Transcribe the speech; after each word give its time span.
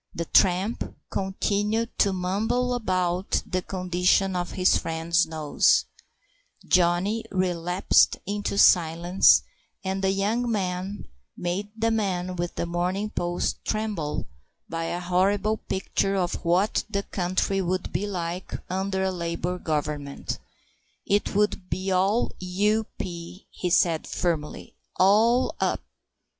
The 0.15 0.25
tramp 0.25 0.95
continued 1.11 1.95
to 1.99 2.11
mumble 2.11 2.73
about 2.73 3.43
the 3.45 3.61
condition 3.61 4.35
of 4.35 4.53
his 4.53 4.75
friend's 4.75 5.27
nose, 5.27 5.85
Johnny 6.65 7.23
relapsed 7.29 8.17
into 8.25 8.57
silence, 8.57 9.43
and 9.83 10.03
the 10.03 10.09
young 10.09 10.49
man 10.51 11.05
made 11.37 11.69
the 11.77 11.91
man 11.91 12.35
with 12.35 12.55
The 12.55 12.65
Morning 12.65 13.11
Post 13.11 13.63
tremble 13.63 14.25
by 14.67 14.85
a 14.85 14.99
horrible 14.99 15.57
picture 15.57 16.15
of 16.15 16.33
what 16.43 16.83
the 16.89 17.03
country 17.03 17.61
would 17.61 17.91
be 17.93 18.07
like 18.07 18.53
under 18.71 19.03
a 19.03 19.11
Labour 19.11 19.59
Government. 19.59 20.39
"It 21.05 21.35
would 21.35 21.69
be 21.69 21.91
all 21.91 22.31
U.P.," 22.39 23.45
he 23.51 23.69
said 23.69 24.07
firmly; 24.07 24.73
"all 24.97 25.53
up...." 25.59 25.79